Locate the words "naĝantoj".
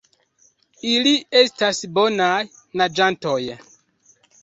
2.83-3.41